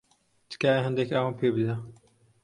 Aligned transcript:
تکایە 0.49 0.79
هەندێک 0.85 1.09
ئاوم 1.13 1.33
پێ 1.39 1.47
بدە. 1.55 1.75